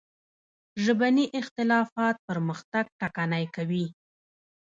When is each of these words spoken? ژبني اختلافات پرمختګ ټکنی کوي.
ژبني 0.83 1.25
اختلافات 1.39 2.15
پرمختګ 2.27 2.85
ټکنی 2.99 3.45
کوي. 3.55 3.85